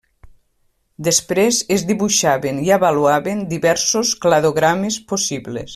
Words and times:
Després 1.07 1.59
es 1.75 1.83
dibuixaven 1.91 2.63
i 2.69 2.73
avaluaven 2.79 3.47
diversos 3.55 4.19
cladogrames 4.27 4.99
possibles. 5.13 5.69